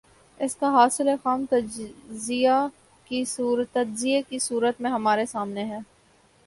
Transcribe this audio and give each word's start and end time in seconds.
اس 0.39 0.55
کا 0.55 0.69
حاصل 0.71 1.09
خام 1.23 1.45
تجزیے 1.49 2.49
کی 4.29 4.39
صورت 4.39 4.81
میں 4.81 4.91
ہمارے 4.91 5.25
سامنے 5.25 5.63
ہے۔ 5.63 5.79